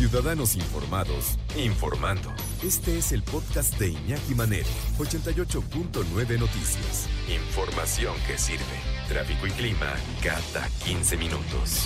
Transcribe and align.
Ciudadanos 0.00 0.56
informados, 0.56 1.38
informando. 1.62 2.30
Este 2.64 2.96
es 2.96 3.12
el 3.12 3.20
podcast 3.20 3.78
de 3.78 3.88
Iñaki 3.88 4.34
Manero, 4.34 4.72
88.9 4.96 6.40
Noticias. 6.40 7.04
Información 7.28 8.14
que 8.26 8.38
sirve. 8.38 8.80
Tráfico 9.12 9.46
y 9.46 9.50
clima 9.50 9.92
cada 10.24 10.64
15 10.88 11.18
minutos. 11.18 11.84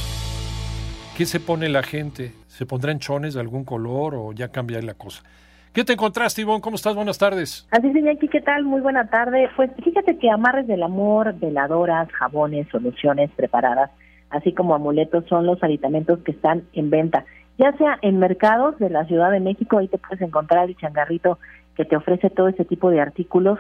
¿Qué 1.19 1.27
se 1.27 1.41
pone 1.41 1.69
la 1.69 1.83
gente? 1.83 2.31
¿Se 2.47 2.67
pondrán 2.67 3.01
chones 3.01 3.35
de 3.35 3.41
algún 3.41 3.65
color 3.65 4.15
o 4.15 4.33
ya 4.33 4.53
cambia 4.53 4.81
la 4.81 4.95
cosa? 4.95 5.25
¿Qué 5.73 5.83
te 5.83 5.95
encontraste, 5.95 6.43
Ivonne? 6.43 6.61
¿Cómo 6.61 6.77
estás? 6.77 6.95
Buenas 6.95 7.19
tardes. 7.19 7.67
Así 7.73 7.89
es, 7.89 7.97
Iñaki, 7.97 8.29
¿qué 8.29 8.43
tal? 8.43 8.63
Muy 8.63 8.81
buena 8.81 9.09
tarde. 9.11 9.51
Pues 9.57 9.73
fíjate 9.83 10.19
que 10.19 10.31
amarres 10.31 10.69
del 10.69 10.85
amor, 10.85 11.35
veladoras, 11.41 12.09
jabones, 12.13 12.69
soluciones 12.71 13.33
preparadas, 13.35 13.91
así 14.31 14.53
como 14.53 14.77
amuletos 14.77 15.25
son 15.29 15.47
los 15.47 15.61
aditamentos 15.65 16.21
que 16.21 16.31
están 16.31 16.63
en 16.75 16.91
venta 16.91 17.25
ya 17.59 17.73
sea 17.73 17.99
en 18.03 18.19
mercados 18.19 18.79
de 18.79 18.91
la 18.91 19.05
Ciudad 19.05 19.31
de 19.31 19.41
México, 19.41 19.79
ahí 19.79 19.89
te 19.89 19.99
puedes 19.99 20.21
encontrar 20.21 20.69
el 20.69 20.77
changarrito 20.77 21.39
que 21.77 21.85
te 21.85 21.97
ofrece 21.97 22.31
todo 22.31 22.49
ese 22.49 22.65
tipo 22.65 22.91
de 22.91 23.01
artículos, 23.01 23.59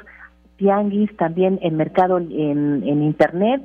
tianguis, 0.56 1.14
también 1.16 1.58
en 1.62 1.76
mercado 1.76 2.18
en, 2.18 2.82
en 2.84 3.02
internet, 3.02 3.62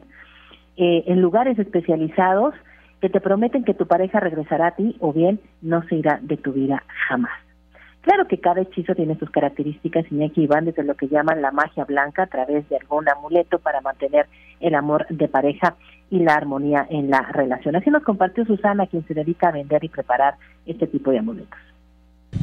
eh, 0.78 1.04
en 1.08 1.22
lugares 1.22 1.58
especializados 1.60 2.54
que 3.02 3.10
te 3.10 3.22
prometen 3.22 3.64
que 3.64 3.74
tu 3.74 3.88
pareja 3.88 4.20
regresará 4.20 4.68
a 4.68 4.76
ti 4.76 4.96
o 5.00 5.14
bien 5.14 5.40
no 5.62 5.84
se 5.84 5.96
irá 5.96 6.20
de 6.22 6.38
tu 6.38 6.54
vida 6.54 6.84
jamás. 7.08 7.32
Claro 8.02 8.28
que 8.28 8.40
cada 8.40 8.62
hechizo 8.62 8.96
tiene 8.96 9.18
sus 9.18 9.30
características, 9.30 10.10
Iñaki, 10.12 10.44
y 10.44 10.48
van 10.48 10.66
desde 10.66 10.84
lo 10.84 10.96
que 10.96 11.10
llaman 11.10 11.42
la 11.42 11.52
magia 11.52 11.84
blanca 11.86 12.24
a 12.24 12.28
través 12.28 12.68
de 12.70 12.78
algún 12.78 13.08
amuleto 13.10 13.60
para 13.60 13.82
mantener 13.82 14.28
el 14.62 14.74
amor 14.74 15.06
de 15.10 15.28
pareja 15.28 15.76
y 16.10 16.20
la 16.20 16.36
armonía 16.36 16.86
en 16.90 17.10
la 17.10 17.22
relación. 17.22 17.76
Así 17.76 17.90
nos 17.90 18.04
compartió 18.04 18.46
Susana, 18.46 18.88
quien 18.88 19.06
se 19.08 19.14
dedica 19.14 19.50
a 19.50 19.52
vender 19.52 19.84
y 19.84 19.90
preparar 19.90 20.36
este 20.66 20.88
tipo 20.88 21.12
de 21.12 21.20
amuletos. 21.20 21.60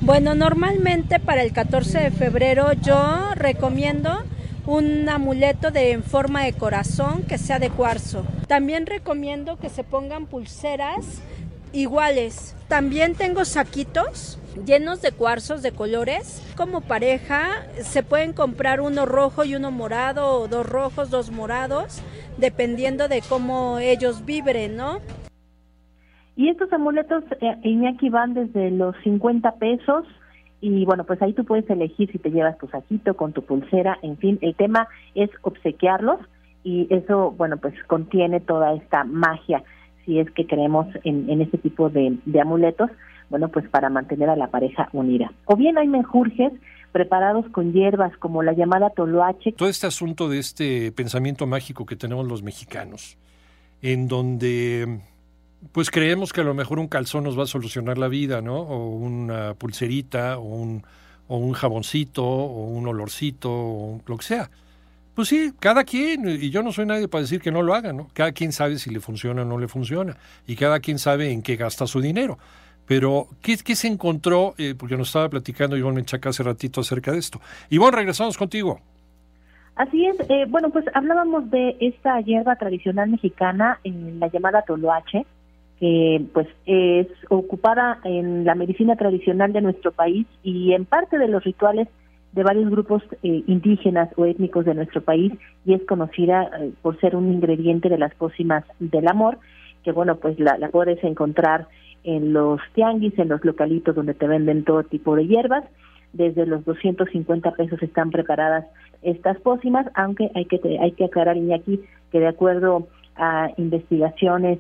Bueno, 0.03 0.35
normalmente 0.35 1.21
para 1.21 1.43
el 1.43 1.53
14 1.53 1.99
de 1.99 2.11
febrero 2.11 2.73
yo 2.75 3.35
recomiendo 3.35 4.23
un 4.67 5.09
amuleto 5.09 5.71
de 5.71 5.93
en 5.93 6.03
forma 6.03 6.45
de 6.45 6.53
corazón 6.53 7.23
que 7.23 7.39
sea 7.39 7.59
de 7.59 7.71
cuarzo. 7.71 8.25
También 8.49 8.87
recomiendo 8.87 9.59
que 9.59 9.69
se 9.69 9.85
pongan 9.85 10.27
pulseras 10.27 11.23
iguales. 11.73 12.55
También 12.69 13.15
tengo 13.15 13.45
saquitos 13.45 14.39
llenos 14.65 15.03
de 15.03 15.13
cuarzos 15.13 15.63
de 15.63 15.73
colores. 15.73 16.43
Como 16.57 16.81
pareja 16.81 17.67
se 17.77 18.03
pueden 18.03 18.33
comprar 18.33 18.81
uno 18.81 19.07
rojo 19.07 19.45
y 19.45 19.55
uno 19.55 19.71
morado 19.71 20.41
o 20.41 20.49
dos 20.49 20.67
rojos, 20.69 21.11
dos 21.11 21.31
morados, 21.31 22.03
dependiendo 22.39 23.09
de 23.09 23.23
cómo 23.29 23.79
ellos 23.79 24.25
vibren, 24.25 24.77
¿no? 24.77 25.01
Y 26.37 26.51
estos 26.51 26.73
amuletos, 26.73 27.25
eh, 27.41 27.57
Iñaki, 27.63 28.11
van 28.11 28.35
desde 28.35 28.71
los 28.71 28.95
50 29.05 29.53
pesos 29.53 30.05
y 30.61 30.85
bueno, 30.85 31.05
pues 31.05 31.21
ahí 31.23 31.33
tú 31.33 31.45
puedes 31.45 31.69
elegir 31.71 32.11
si 32.11 32.19
te 32.19 32.31
llevas 32.31 32.59
tu 32.59 32.67
saquito 32.69 33.15
con 33.17 33.33
tu 33.33 33.43
pulsera, 33.43 33.99
en 34.03 34.17
fin, 34.19 34.39
el 34.41 34.55
tema 34.55 34.89
es 35.15 35.31
obsequiarlos 35.43 36.19
y 36.65 36.93
eso, 36.93 37.31
bueno, 37.31 37.57
pues 37.59 37.75
contiene 37.85 38.41
toda 38.41 38.75
esta 38.75 39.05
magia 39.05 39.63
si 40.07 40.19
es 40.21 40.31
que 40.31 40.47
creemos 40.47 40.87
en, 41.05 41.29
en 41.29 41.43
este 41.43 41.59
tipo 41.59 41.91
de, 41.91 42.17
amuletos, 42.41 42.91
bueno, 43.29 43.49
pues 43.49 43.69
para 43.69 43.91
mantener 43.91 44.31
a 44.31 44.37
la 44.37 44.49
pareja 44.51 44.89
unida. 44.93 45.33
O 45.45 45.57
bien 45.57 45.77
hay 45.77 45.89
menjurjes 45.89 46.53
preparados 46.93 47.45
con 47.51 47.73
hierbas 47.73 48.17
como 48.17 48.43
la 48.43 48.53
llamada 48.53 48.91
toloache. 48.91 49.53
Todo 49.53 49.69
este 49.69 49.87
asunto 49.87 50.29
de 50.29 50.39
este 50.39 50.93
pensamiento 50.93 51.47
mágico 51.47 51.85
que 51.85 51.97
tenemos 51.97 52.27
los 52.27 52.43
mexicanos, 52.43 53.19
en 53.83 54.09
donde 54.09 55.01
pues 55.73 55.91
creemos 55.91 56.33
que 56.33 56.43
a 56.43 56.45
lo 56.45 56.55
mejor 56.55 56.79
un 56.79 56.89
calzón 56.89 57.25
nos 57.25 57.39
va 57.39 57.43
a 57.43 57.47
solucionar 57.47 57.99
la 57.99 58.09
vida, 58.09 58.41
¿no? 58.41 58.61
O 58.61 58.91
una 58.91 59.55
pulserita, 59.55 60.39
o 60.39 60.45
un, 60.45 60.85
o 61.27 61.37
un 61.37 61.53
jaboncito, 61.53 62.25
o 62.25 62.67
un 62.69 62.87
olorcito, 62.87 63.51
o 63.51 64.01
lo 64.07 64.17
que 64.17 64.25
sea. 64.25 64.51
Pues 65.17 65.29
sí, 65.29 65.53
cada 65.59 65.83
quien, 65.85 66.29
y 66.29 66.51
yo 66.51 66.63
no 66.63 66.73
soy 66.73 66.85
nadie 66.85 67.09
para 67.09 67.23
decir 67.23 67.41
que 67.41 67.51
no 67.51 67.63
lo 67.63 67.75
haga, 67.75 67.91
¿no? 67.95 68.09
Cada 68.13 68.33
quien 68.33 68.53
sabe 68.53 68.79
si 68.79 68.91
le 68.91 69.01
funciona 69.01 69.43
o 69.43 69.45
no 69.47 69.57
le 69.57 69.67
funciona, 69.67 70.15
y 70.47 70.57
cada 70.57 70.79
quien 70.79 70.99
sabe 70.99 71.33
en 71.33 71.41
qué 71.41 71.57
gasta 71.57 71.87
su 71.87 72.03
dinero. 72.03 72.39
Pero, 72.87 73.27
¿qué, 73.41 73.57
qué 73.65 73.75
se 73.77 73.89
encontró? 73.89 74.55
Eh, 74.59 74.75
porque 74.79 74.95
nos 74.95 75.09
estaba 75.09 75.31
platicando 75.31 75.75
Ivonne 75.75 75.97
Menchaca 75.97 76.29
hace 76.29 76.43
ratito 76.43 76.83
acerca 76.83 77.13
de 77.13 77.19
esto. 77.19 77.41
Ivonne, 77.71 77.97
regresamos 77.97 78.37
contigo. 78.37 78.79
Así 79.75 80.05
es, 80.05 80.17
eh, 80.29 80.45
bueno, 80.49 80.69
pues 80.69 80.85
hablábamos 80.93 81.51
de 81.51 81.79
esta 81.81 82.21
hierba 82.21 82.57
tradicional 82.57 83.09
mexicana, 83.09 83.81
en 83.85 84.21
la 84.21 84.29
llamada 84.29 84.63
toloache, 84.67 85.25
que 85.81 86.27
pues 86.35 86.47
es 86.67 87.07
ocupada 87.31 88.01
en 88.05 88.45
la 88.45 88.55
medicina 88.55 88.97
tradicional 88.97 89.55
de 89.55 89.63
nuestro 89.63 89.93
país 89.93 90.27
y 90.43 90.75
en 90.75 90.85
parte 90.85 91.17
de 91.17 91.29
los 91.29 91.43
rituales 91.43 91.89
de 92.33 92.43
varios 92.43 92.71
grupos 92.71 93.03
eh, 93.23 93.43
indígenas 93.47 94.11
o 94.17 94.25
étnicos 94.25 94.65
de 94.65 94.75
nuestro 94.75 95.01
país 95.01 95.33
y 95.65 95.75
es 95.75 95.83
conocida 95.87 96.51
eh, 96.61 96.73
por 96.83 96.99
ser 97.01 97.17
un 97.17 97.33
ingrediente 97.33 97.89
de 97.89 97.99
las 97.99 98.15
pócimas 98.15 98.65
del 98.79 99.09
amor, 99.09 99.39
que 99.85 99.93
bueno, 99.93 100.17
pues 100.17 100.39
la, 100.39 100.59
la 100.59 100.69
puedes 100.69 101.03
encontrar 101.03 101.67
en 102.05 102.33
los 102.33 102.61
tianguis, 102.75 103.19
en 103.19 103.29
los 103.29 103.45
localitos 103.45 103.95
donde 103.95 104.15
te 104.15 104.29
venden 104.29 104.65
todo 104.65 104.83
tipo 104.85 105.17
de 105.17 105.27
hierbas. 105.27 105.65
Desde 106.13 106.47
los 106.47 106.65
250 106.65 107.51
pesos 107.53 107.83
están 107.83 108.11
preparadas 108.11 108.65
estas 109.03 109.39
pócimas, 109.41 109.87
aunque 109.95 110.31
hay 110.35 110.47
que 110.47 110.61
hay 110.81 110.93
que 110.93 111.05
aclarar 111.05 111.37
aquí 111.55 111.81
que 112.11 112.21
de 112.21 112.29
acuerdo 112.29 112.87
a 113.17 113.51
investigaciones 113.57 114.59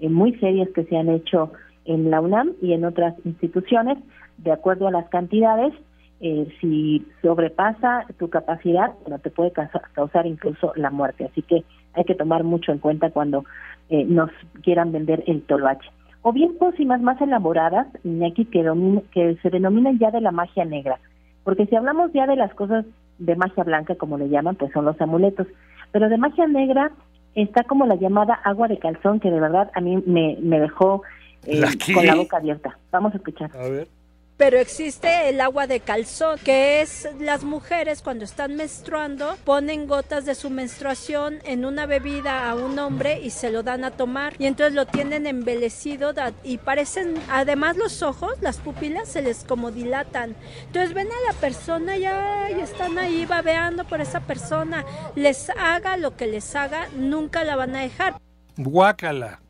eh, 0.00 0.08
muy 0.08 0.34
serias 0.38 0.68
que 0.74 0.84
se 0.84 0.96
han 0.96 1.08
hecho 1.08 1.52
en 1.84 2.10
la 2.10 2.20
UNAM 2.20 2.52
y 2.60 2.72
en 2.72 2.84
otras 2.84 3.14
instituciones, 3.24 3.98
de 4.38 4.52
acuerdo 4.52 4.88
a 4.88 4.90
las 4.90 5.08
cantidades, 5.08 5.72
eh, 6.20 6.48
si 6.60 7.06
sobrepasa 7.22 8.06
tu 8.18 8.30
capacidad, 8.30 8.92
no 9.08 9.18
te 9.18 9.30
puede 9.30 9.52
causar 9.52 10.26
incluso 10.26 10.72
la 10.76 10.90
muerte. 10.90 11.26
Así 11.26 11.42
que 11.42 11.64
hay 11.94 12.04
que 12.04 12.14
tomar 12.14 12.44
mucho 12.44 12.72
en 12.72 12.78
cuenta 12.78 13.10
cuando 13.10 13.44
eh, 13.90 14.04
nos 14.04 14.30
quieran 14.62 14.92
vender 14.92 15.24
el 15.26 15.42
toloache. 15.42 15.90
O 16.22 16.32
bien 16.32 16.56
pócimas 16.58 17.00
más 17.00 17.20
elaboradas, 17.20 17.86
Iñaki, 18.02 18.46
que, 18.46 18.64
que 19.12 19.36
se 19.42 19.50
denominan 19.50 19.98
ya 19.98 20.10
de 20.10 20.20
la 20.20 20.32
magia 20.32 20.64
negra. 20.64 20.98
Porque 21.44 21.66
si 21.66 21.76
hablamos 21.76 22.12
ya 22.12 22.26
de 22.26 22.36
las 22.36 22.52
cosas 22.54 22.84
de 23.18 23.36
magia 23.36 23.62
blanca, 23.62 23.94
como 23.94 24.18
le 24.18 24.28
llaman, 24.28 24.56
pues 24.56 24.72
son 24.72 24.86
los 24.86 25.00
amuletos. 25.00 25.46
Pero 25.92 26.08
de 26.08 26.18
magia 26.18 26.46
negra 26.46 26.90
está 27.34 27.62
como 27.62 27.86
la 27.86 27.94
llamada 27.94 28.34
agua 28.34 28.66
de 28.66 28.78
calzón, 28.78 29.20
que 29.20 29.30
de 29.30 29.38
verdad 29.38 29.70
a 29.74 29.80
mí 29.80 30.02
me, 30.06 30.36
me 30.40 30.58
dejó 30.58 31.02
eh, 31.44 31.62
con 31.94 32.04
la 32.06 32.16
boca 32.16 32.38
abierta. 32.38 32.76
Vamos 32.90 33.14
a 33.14 33.18
escuchar. 33.18 33.50
A 33.54 33.68
ver. 33.68 33.88
Pero 34.36 34.58
existe 34.58 35.30
el 35.30 35.40
agua 35.40 35.66
de 35.66 35.80
calzón, 35.80 36.38
que 36.44 36.82
es 36.82 37.08
las 37.18 37.42
mujeres 37.42 38.02
cuando 38.02 38.26
están 38.26 38.54
menstruando 38.54 39.34
ponen 39.44 39.86
gotas 39.86 40.26
de 40.26 40.34
su 40.34 40.50
menstruación 40.50 41.38
en 41.44 41.64
una 41.64 41.86
bebida 41.86 42.50
a 42.50 42.54
un 42.54 42.78
hombre 42.78 43.20
y 43.22 43.30
se 43.30 43.50
lo 43.50 43.62
dan 43.62 43.82
a 43.84 43.92
tomar 43.92 44.34
y 44.38 44.44
entonces 44.44 44.74
lo 44.74 44.84
tienen 44.84 45.26
embelecido 45.26 46.12
y 46.44 46.58
parecen, 46.58 47.14
además 47.30 47.78
los 47.78 48.02
ojos, 48.02 48.34
las 48.42 48.58
pupilas 48.58 49.08
se 49.08 49.22
les 49.22 49.42
como 49.42 49.70
dilatan. 49.70 50.36
Entonces 50.66 50.92
ven 50.92 51.08
a 51.08 51.32
la 51.32 51.38
persona 51.38 51.96
ya 51.96 52.50
y 52.50 52.60
están 52.60 52.98
ahí 52.98 53.24
babeando 53.24 53.84
por 53.84 54.02
esa 54.02 54.20
persona. 54.20 54.84
Les 55.14 55.48
haga 55.48 55.96
lo 55.96 56.14
que 56.14 56.26
les 56.26 56.54
haga, 56.54 56.88
nunca 56.94 57.42
la 57.42 57.56
van 57.56 57.74
a 57.74 57.80
dejar. 57.80 58.16
Guácala. 58.58 59.40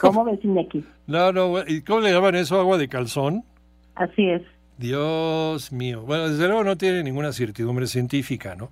¿Cómo 0.00 0.24
ves, 0.24 0.40
aquí? 0.66 0.84
No, 1.06 1.32
no, 1.32 1.66
¿y 1.66 1.80
cómo 1.80 2.00
le 2.00 2.12
llaman 2.12 2.34
eso? 2.34 2.60
¿Agua 2.60 2.76
de 2.76 2.86
calzón? 2.86 3.42
Así 3.98 4.30
es. 4.30 4.42
Dios 4.78 5.72
mío. 5.72 6.02
Bueno, 6.02 6.28
desde 6.28 6.46
luego 6.46 6.64
no 6.64 6.78
tiene 6.78 7.02
ninguna 7.02 7.32
certidumbre 7.32 7.86
científica, 7.86 8.54
¿no? 8.54 8.70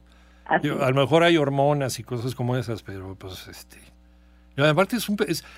a 0.48 0.90
lo 0.90 0.94
mejor 0.94 1.24
hay 1.24 1.36
hormonas 1.36 1.98
y 1.98 2.04
cosas 2.04 2.36
como 2.36 2.56
esas, 2.56 2.84
pero 2.84 3.16
pues 3.16 3.48
este... 3.48 3.78
aparte 4.62 4.94
es 4.94 5.08
un... 5.08 5.16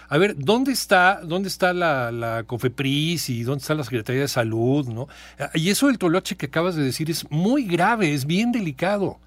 a 0.09 0.17
ver, 0.17 0.35
¿dónde 0.39 0.73
está, 0.73 1.21
dónde 1.23 1.49
está 1.49 1.75
la, 1.75 2.11
la, 2.11 2.45
COFEPRIS 2.45 3.29
y 3.29 3.43
dónde 3.43 3.61
está 3.61 3.75
la 3.75 3.85
Secretaría 3.85 4.23
de 4.23 4.29
Salud, 4.29 4.89
no? 4.89 5.07
Y 5.53 5.69
eso 5.69 5.89
del 5.89 5.99
toloche 5.99 6.37
que 6.37 6.47
acabas 6.47 6.75
de 6.75 6.85
decir 6.85 7.11
es 7.11 7.31
muy 7.31 7.65
grave, 7.65 8.15
es 8.15 8.25
bien 8.25 8.51
delicado. 8.51 9.19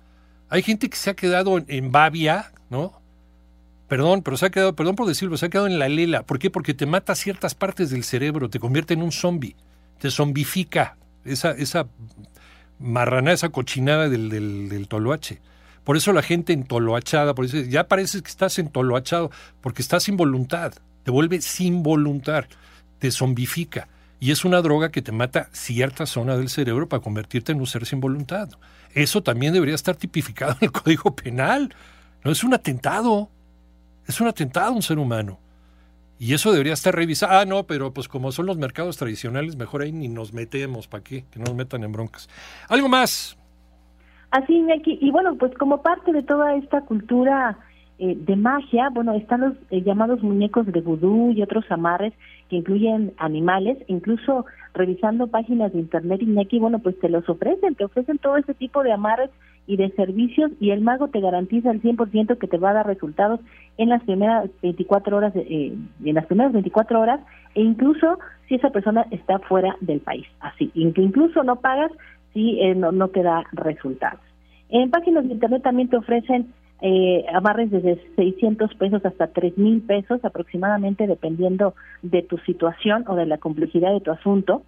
Hay 0.49 0.63
gente 0.63 0.89
que 0.89 0.97
se 0.97 1.11
ha 1.11 1.15
quedado 1.15 1.63
en, 1.65 1.91
babia, 1.91 2.51
¿no? 2.69 2.99
Perdón, 3.87 4.23
pero 4.23 4.37
se 4.37 4.47
ha 4.47 4.49
quedado, 4.49 4.75
perdón 4.75 4.95
por 4.95 5.07
decirlo, 5.07 5.37
se 5.37 5.45
ha 5.45 5.49
quedado 5.49 5.67
en 5.67 5.77
la 5.77 5.89
lela. 5.89 6.23
¿Por 6.23 6.39
qué? 6.39 6.49
Porque 6.49 6.73
te 6.73 6.85
mata 6.85 7.13
ciertas 7.13 7.53
partes 7.53 7.91
del 7.91 8.03
cerebro, 8.03 8.49
te 8.49 8.59
convierte 8.59 8.95
en 8.95 9.03
un 9.03 9.11
zombie, 9.11 9.55
te 10.01 10.09
zombifica 10.09 10.97
esa, 11.23 11.51
esa 11.51 11.87
esa 13.27 13.49
cochinada 13.49 14.09
del, 14.09 14.29
del, 14.29 14.67
del 14.67 14.87
toloache. 14.87 15.39
Por 15.83 15.95
eso 15.95 16.11
la 16.11 16.23
gente 16.23 16.53
entoloachada, 16.53 17.35
por 17.35 17.45
eso 17.45 17.57
ya 17.57 17.87
parece 17.87 18.21
que 18.23 18.29
estás 18.29 18.57
entoloachado, 18.57 19.29
porque 19.61 19.83
estás 19.83 20.03
sin 20.03 20.17
voluntad, 20.17 20.73
te 21.03 21.11
vuelve 21.11 21.39
sin 21.41 21.83
voluntad, 21.83 22.45
te 22.97 23.11
zombifica. 23.11 23.87
Y 24.19 24.31
es 24.31 24.43
una 24.43 24.61
droga 24.61 24.89
que 24.89 25.03
te 25.03 25.11
mata 25.11 25.49
cierta 25.51 26.07
zona 26.07 26.35
del 26.35 26.49
cerebro 26.49 26.89
para 26.89 27.03
convertirte 27.03 27.51
en 27.51 27.59
un 27.59 27.67
ser 27.67 27.85
sin 27.85 27.99
voluntad. 27.99 28.49
Eso 28.95 29.21
también 29.21 29.53
debería 29.53 29.75
estar 29.75 29.95
tipificado 29.95 30.53
en 30.53 30.65
el 30.65 30.71
Código 30.71 31.15
Penal. 31.15 31.73
No 32.23 32.31
es 32.31 32.43
un 32.43 32.55
atentado. 32.55 33.29
Es 34.07 34.19
un 34.19 34.27
atentado 34.27 34.67
a 34.67 34.75
un 34.75 34.81
ser 34.81 34.97
humano. 34.97 35.39
Y 36.21 36.35
eso 36.35 36.51
debería 36.51 36.73
estar 36.73 36.93
revisado. 36.93 37.33
Ah, 37.35 37.45
no, 37.45 37.63
pero 37.63 37.95
pues 37.95 38.07
como 38.07 38.31
son 38.31 38.45
los 38.45 38.55
mercados 38.55 38.95
tradicionales, 38.95 39.55
mejor 39.55 39.81
ahí 39.81 39.91
ni 39.91 40.07
nos 40.07 40.33
metemos. 40.33 40.87
¿Para 40.87 41.03
qué? 41.03 41.25
Que 41.31 41.39
no 41.39 41.45
nos 41.45 41.55
metan 41.55 41.83
en 41.83 41.91
broncas. 41.91 42.29
¿Algo 42.69 42.87
más? 42.87 43.35
Así, 44.29 44.53
Iñaki. 44.53 44.99
Y 45.01 45.09
bueno, 45.09 45.35
pues 45.39 45.51
como 45.57 45.81
parte 45.81 46.11
de 46.11 46.21
toda 46.21 46.53
esta 46.53 46.81
cultura 46.81 47.57
eh, 47.97 48.15
de 48.15 48.35
magia, 48.35 48.89
bueno, 48.93 49.13
están 49.13 49.41
los 49.41 49.53
eh, 49.71 49.81
llamados 49.81 50.21
muñecos 50.21 50.67
de 50.67 50.81
vudú 50.81 51.31
y 51.31 51.41
otros 51.41 51.65
amarres 51.71 52.13
que 52.49 52.57
incluyen 52.57 53.13
animales, 53.17 53.79
incluso 53.87 54.45
revisando 54.75 55.25
páginas 55.25 55.73
de 55.73 55.79
internet, 55.79 56.21
Iñaki, 56.21 56.59
bueno, 56.59 56.77
pues 56.77 56.99
te 56.99 57.09
los 57.09 57.27
ofrecen, 57.29 57.73
te 57.73 57.85
ofrecen 57.85 58.19
todo 58.19 58.37
ese 58.37 58.53
tipo 58.53 58.83
de 58.83 58.91
amarres 58.91 59.31
y 59.71 59.77
de 59.77 59.89
servicios 59.91 60.51
y 60.59 60.71
el 60.71 60.81
mago 60.81 61.07
te 61.07 61.21
garantiza 61.21 61.69
al 61.69 61.81
100% 61.81 62.37
que 62.37 62.47
te 62.47 62.57
va 62.57 62.71
a 62.71 62.73
dar 62.73 62.87
resultados 62.87 63.39
en 63.77 63.87
las 63.87 64.03
primeras 64.03 64.49
24 64.61 65.15
horas, 65.15 65.33
eh, 65.33 65.73
en 66.03 66.13
las 66.13 66.25
primeras 66.25 66.51
24 66.51 66.99
horas 66.99 67.21
e 67.55 67.61
incluso 67.61 68.19
si 68.49 68.55
esa 68.55 68.69
persona 68.71 69.05
está 69.11 69.39
fuera 69.39 69.77
del 69.79 70.01
país, 70.01 70.27
así, 70.41 70.71
incluso 70.73 71.41
no 71.43 71.55
pagas 71.55 71.89
si 72.33 72.59
eh, 72.59 72.75
no, 72.75 72.91
no 72.91 73.07
te 73.07 73.23
da 73.23 73.45
resultados. 73.53 74.19
En 74.67 74.91
páginas 74.91 75.25
de 75.25 75.35
internet 75.35 75.63
también 75.63 75.87
te 75.87 75.95
ofrecen 75.95 76.51
eh, 76.81 77.23
amarres 77.33 77.71
desde 77.71 77.97
600 78.17 78.75
pesos 78.75 79.05
hasta 79.05 79.27
3 79.27 79.57
mil 79.57 79.81
pesos 79.83 80.19
aproximadamente 80.25 81.07
dependiendo 81.07 81.75
de 82.01 82.23
tu 82.23 82.37
situación 82.39 83.05
o 83.07 83.15
de 83.15 83.25
la 83.25 83.37
complejidad 83.37 83.93
de 83.93 84.01
tu 84.01 84.11
asunto. 84.11 84.63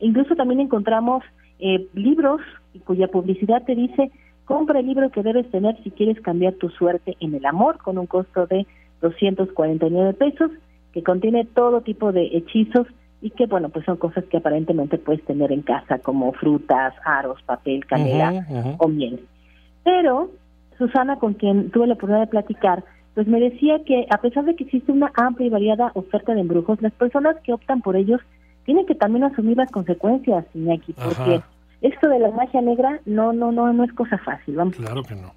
Incluso 0.00 0.34
también 0.34 0.58
encontramos 0.58 1.22
eh, 1.60 1.86
libros 1.94 2.40
cuya 2.84 3.08
publicidad 3.08 3.64
te 3.64 3.74
dice 3.74 4.10
compra 4.48 4.80
el 4.80 4.86
libro 4.86 5.10
que 5.10 5.22
debes 5.22 5.48
tener 5.50 5.76
si 5.84 5.90
quieres 5.90 6.18
cambiar 6.22 6.54
tu 6.54 6.70
suerte 6.70 7.18
en 7.20 7.34
el 7.34 7.44
amor 7.44 7.76
con 7.76 7.98
un 7.98 8.06
costo 8.06 8.46
de 8.46 8.66
249 9.02 10.14
pesos 10.14 10.50
que 10.94 11.02
contiene 11.02 11.44
todo 11.44 11.82
tipo 11.82 12.12
de 12.12 12.30
hechizos 12.32 12.86
y 13.20 13.28
que 13.28 13.44
bueno 13.44 13.68
pues 13.68 13.84
son 13.84 13.98
cosas 13.98 14.24
que 14.24 14.38
aparentemente 14.38 14.96
puedes 14.96 15.22
tener 15.26 15.52
en 15.52 15.60
casa 15.60 15.98
como 15.98 16.32
frutas, 16.32 16.94
aros, 17.04 17.42
papel, 17.42 17.84
canela 17.84 18.46
o 18.78 18.88
miel. 18.88 19.20
Pero 19.84 20.30
Susana, 20.78 21.18
con 21.18 21.34
quien 21.34 21.70
tuve 21.70 21.86
la 21.86 21.94
oportunidad 21.94 22.24
de 22.24 22.30
platicar, 22.30 22.84
pues 23.14 23.26
me 23.26 23.40
decía 23.40 23.84
que 23.84 24.06
a 24.08 24.18
pesar 24.22 24.46
de 24.46 24.56
que 24.56 24.64
existe 24.64 24.90
una 24.90 25.12
amplia 25.14 25.48
y 25.48 25.50
variada 25.50 25.90
oferta 25.92 26.32
de 26.32 26.40
embrujos, 26.40 26.80
las 26.80 26.92
personas 26.92 27.36
que 27.42 27.52
optan 27.52 27.82
por 27.82 27.96
ellos 27.96 28.22
tienen 28.64 28.86
que 28.86 28.94
también 28.94 29.24
asumir 29.24 29.58
las 29.58 29.70
consecuencias, 29.70 30.46
Iñaki, 30.54 30.94
porque 30.94 31.42
esto 31.80 32.08
de 32.08 32.18
la 32.18 32.30
magia 32.30 32.60
negra 32.60 33.00
no, 33.04 33.32
no, 33.32 33.52
no, 33.52 33.72
no 33.72 33.84
es 33.84 33.92
cosa 33.92 34.18
fácil. 34.18 34.56
Vamos. 34.56 34.76
Claro 34.76 35.02
que 35.02 35.14
no. 35.14 35.32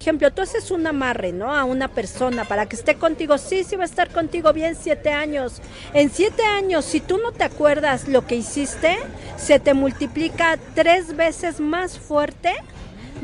Ejemplo, 0.00 0.32
tú 0.32 0.42
haces 0.42 0.72
un 0.72 0.84
amarre, 0.84 1.32
¿no? 1.32 1.54
A 1.54 1.62
una 1.62 1.86
persona 1.86 2.44
para 2.44 2.66
que 2.66 2.74
esté 2.74 2.96
contigo. 2.96 3.38
Sí, 3.38 3.62
sí 3.62 3.76
va 3.76 3.82
a 3.82 3.86
estar 3.86 4.10
contigo 4.10 4.52
bien 4.52 4.74
siete 4.74 5.10
años. 5.10 5.62
En 5.94 6.10
siete 6.10 6.42
años, 6.44 6.84
si 6.84 7.00
tú 7.00 7.18
no 7.18 7.30
te 7.30 7.44
acuerdas 7.44 8.08
lo 8.08 8.26
que 8.26 8.34
hiciste, 8.34 8.96
se 9.36 9.60
te 9.60 9.74
multiplica 9.74 10.58
tres 10.74 11.16
veces 11.16 11.60
más 11.60 12.00
fuerte 12.00 12.50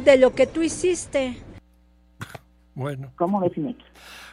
de 0.04 0.18
lo 0.18 0.36
que 0.36 0.46
tú 0.46 0.62
hiciste. 0.62 1.36
Bueno. 2.76 3.10
¿Cómo 3.16 3.40
ves, 3.40 3.52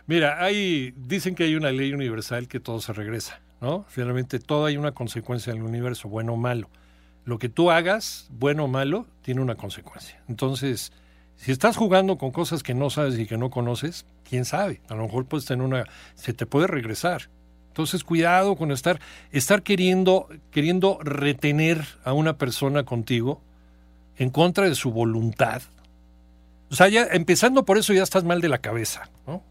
Mira, 0.05 0.43
hay, 0.43 0.93
dicen 0.95 1.33
que 1.33 1.45
hay 1.45 1.55
una 1.55 1.71
ley 1.71 1.93
universal 1.93 2.47
que 2.47 2.59
todo 2.59 2.79
se 2.79 2.93
regresa, 2.93 3.39
¿no? 3.59 3.85
Finalmente 3.87 4.37
todo 4.37 4.65
hay 4.65 4.77
una 4.77 4.91
consecuencia 4.91 5.51
en 5.51 5.57
el 5.57 5.63
universo, 5.63 6.09
bueno 6.09 6.33
o 6.33 6.37
malo. 6.37 6.69
Lo 7.25 7.39
que 7.39 7.49
tú 7.49 7.71
hagas, 7.71 8.27
bueno 8.29 8.65
o 8.65 8.67
malo, 8.67 9.07
tiene 9.21 9.41
una 9.41 9.55
consecuencia. 9.55 10.21
Entonces, 10.29 10.93
si 11.35 11.51
estás 11.51 11.75
jugando 11.75 12.17
con 12.17 12.31
cosas 12.31 12.63
que 12.63 12.73
no 12.73 12.89
sabes 12.89 13.19
y 13.19 13.25
que 13.25 13.37
no 13.37 13.49
conoces, 13.49 14.05
quién 14.27 14.45
sabe, 14.45 14.81
a 14.87 14.95
lo 14.95 15.03
mejor 15.03 15.25
puedes 15.25 15.45
tener 15.45 15.65
una, 15.65 15.85
se 16.13 16.33
te 16.33 16.45
puede 16.45 16.67
regresar. 16.67 17.29
Entonces, 17.69 18.03
cuidado 18.03 18.55
con 18.55 18.71
estar, 18.71 19.01
estar 19.31 19.63
queriendo, 19.63 20.29
queriendo 20.51 20.99
retener 21.01 21.83
a 22.05 22.13
una 22.13 22.37
persona 22.37 22.85
contigo 22.85 23.41
en 24.17 24.29
contra 24.29 24.69
de 24.69 24.75
su 24.75 24.91
voluntad, 24.91 25.61
o 26.69 26.75
sea, 26.75 26.87
ya 26.87 27.03
empezando 27.11 27.65
por 27.65 27.77
eso 27.77 27.93
ya 27.93 28.03
estás 28.03 28.23
mal 28.23 28.41
de 28.41 28.49
la 28.49 28.59
cabeza, 28.59 29.09
¿no? 29.27 29.43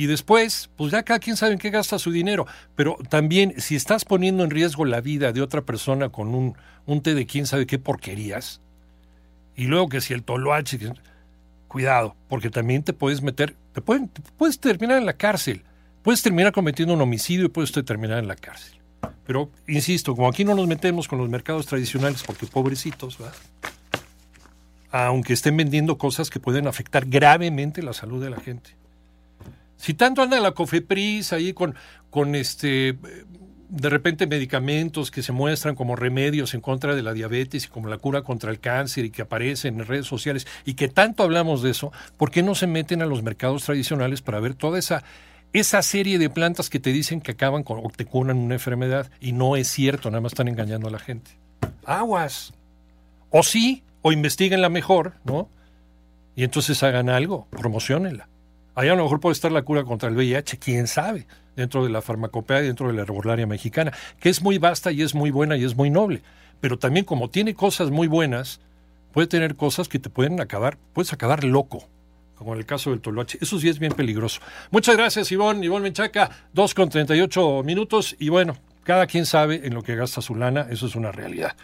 Y 0.00 0.06
después, 0.06 0.70
pues 0.76 0.92
ya 0.92 1.02
cada 1.02 1.18
quien 1.18 1.36
sabe 1.36 1.52
en 1.52 1.58
qué 1.58 1.68
gasta 1.68 1.98
su 1.98 2.10
dinero. 2.10 2.46
Pero 2.74 2.96
también, 3.10 3.60
si 3.60 3.76
estás 3.76 4.06
poniendo 4.06 4.42
en 4.42 4.48
riesgo 4.48 4.86
la 4.86 5.02
vida 5.02 5.30
de 5.32 5.42
otra 5.42 5.60
persona 5.60 6.08
con 6.08 6.34
un, 6.34 6.56
un 6.86 7.02
té 7.02 7.14
de 7.14 7.26
quién 7.26 7.44
sabe 7.44 7.66
qué 7.66 7.78
porquerías, 7.78 8.62
y 9.56 9.66
luego 9.66 9.90
que 9.90 10.00
si 10.00 10.14
el 10.14 10.22
toloache, 10.22 10.78
cuidado, 11.68 12.16
porque 12.30 12.48
también 12.48 12.82
te 12.82 12.94
puedes 12.94 13.20
meter, 13.20 13.54
te, 13.74 13.82
pueden, 13.82 14.10
puedes 14.38 14.58
terminar 14.58 14.96
en 14.96 15.04
la 15.04 15.12
cárcel, 15.12 15.64
puedes 16.02 16.22
terminar 16.22 16.52
cometiendo 16.52 16.94
un 16.94 17.02
homicidio 17.02 17.44
y 17.44 17.48
puedes 17.50 17.70
terminar 17.70 18.20
en 18.20 18.28
la 18.28 18.36
cárcel. 18.36 18.80
Pero, 19.26 19.50
insisto, 19.68 20.16
como 20.16 20.30
aquí 20.30 20.46
no 20.46 20.54
nos 20.54 20.66
metemos 20.66 21.08
con 21.08 21.18
los 21.18 21.28
mercados 21.28 21.66
tradicionales, 21.66 22.22
porque 22.22 22.46
pobrecitos, 22.46 23.18
¿verdad? 23.18 23.34
aunque 24.92 25.34
estén 25.34 25.58
vendiendo 25.58 25.98
cosas 25.98 26.30
que 26.30 26.40
pueden 26.40 26.66
afectar 26.66 27.04
gravemente 27.04 27.82
la 27.82 27.92
salud 27.92 28.24
de 28.24 28.30
la 28.30 28.40
gente. 28.40 28.80
Si 29.80 29.94
tanto 29.94 30.20
anda 30.20 30.38
la 30.40 30.52
COFEPRIS 30.52 31.32
ahí 31.32 31.54
con, 31.54 31.74
con 32.10 32.34
este 32.34 32.98
de 33.70 33.88
repente 33.88 34.26
medicamentos 34.26 35.10
que 35.10 35.22
se 35.22 35.32
muestran 35.32 35.74
como 35.74 35.96
remedios 35.96 36.52
en 36.52 36.60
contra 36.60 36.94
de 36.94 37.02
la 37.02 37.14
diabetes 37.14 37.64
y 37.64 37.68
como 37.68 37.88
la 37.88 37.96
cura 37.96 38.22
contra 38.22 38.50
el 38.50 38.60
cáncer 38.60 39.06
y 39.06 39.10
que 39.10 39.22
aparecen 39.22 39.80
en 39.80 39.86
redes 39.86 40.06
sociales 40.06 40.46
y 40.66 40.74
que 40.74 40.88
tanto 40.88 41.22
hablamos 41.22 41.62
de 41.62 41.70
eso, 41.70 41.92
¿por 42.18 42.30
qué 42.30 42.42
no 42.42 42.54
se 42.54 42.66
meten 42.66 43.00
a 43.00 43.06
los 43.06 43.22
mercados 43.22 43.64
tradicionales 43.64 44.20
para 44.20 44.38
ver 44.40 44.54
toda 44.54 44.78
esa 44.78 45.02
esa 45.54 45.80
serie 45.80 46.18
de 46.18 46.28
plantas 46.28 46.68
que 46.68 46.78
te 46.78 46.92
dicen 46.92 47.22
que 47.22 47.32
acaban 47.32 47.62
con 47.62 47.78
o 47.78 47.88
te 47.88 48.04
curan 48.04 48.36
una 48.36 48.54
enfermedad 48.56 49.10
y 49.18 49.32
no 49.32 49.56
es 49.56 49.68
cierto, 49.68 50.10
nada 50.10 50.20
más 50.20 50.32
están 50.32 50.48
engañando 50.48 50.88
a 50.88 50.90
la 50.90 50.98
gente? 50.98 51.30
Aguas. 51.86 52.52
O 53.30 53.42
sí, 53.42 53.82
o 54.02 54.12
investiguenla 54.12 54.68
mejor, 54.68 55.14
¿no? 55.24 55.48
Y 56.36 56.44
entonces 56.44 56.82
hagan 56.82 57.08
algo, 57.08 57.48
promocionenla. 57.50 58.28
Ahí 58.80 58.88
a 58.88 58.94
lo 58.94 59.02
mejor 59.02 59.20
puede 59.20 59.34
estar 59.34 59.52
la 59.52 59.60
cura 59.60 59.84
contra 59.84 60.08
el 60.08 60.16
VIH, 60.16 60.58
quién 60.58 60.86
sabe, 60.86 61.26
dentro 61.54 61.84
de 61.84 61.90
la 61.90 62.00
farmacopea 62.00 62.62
y 62.62 62.66
dentro 62.68 62.86
de 62.86 62.94
la 62.94 63.02
herbolaria 63.02 63.46
mexicana, 63.46 63.92
que 64.18 64.30
es 64.30 64.40
muy 64.40 64.56
vasta 64.56 64.90
y 64.90 65.02
es 65.02 65.14
muy 65.14 65.30
buena 65.30 65.58
y 65.58 65.64
es 65.64 65.76
muy 65.76 65.90
noble. 65.90 66.22
Pero 66.62 66.78
también 66.78 67.04
como 67.04 67.28
tiene 67.28 67.52
cosas 67.54 67.90
muy 67.90 68.08
buenas, 68.08 68.58
puede 69.12 69.26
tener 69.26 69.54
cosas 69.54 69.86
que 69.86 69.98
te 69.98 70.08
pueden 70.08 70.40
acabar, 70.40 70.78
puedes 70.94 71.12
acabar 71.12 71.44
loco, 71.44 71.86
como 72.36 72.54
en 72.54 72.60
el 72.60 72.64
caso 72.64 72.88
del 72.88 73.02
toloache. 73.02 73.36
Eso 73.42 73.60
sí 73.60 73.68
es 73.68 73.78
bien 73.78 73.92
peligroso. 73.92 74.40
Muchas 74.70 74.96
gracias, 74.96 75.30
Ivonne. 75.30 75.62
Ivonne 75.62 75.82
Menchaca, 75.82 76.30
2 76.54 76.72
con 76.72 76.88
38 76.88 77.62
minutos. 77.62 78.16
Y 78.18 78.30
bueno, 78.30 78.56
cada 78.84 79.06
quien 79.06 79.26
sabe 79.26 79.60
en 79.66 79.74
lo 79.74 79.82
que 79.82 79.94
gasta 79.94 80.22
su 80.22 80.36
lana, 80.36 80.68
eso 80.70 80.86
es 80.86 80.94
una 80.94 81.12
realidad. 81.12 81.54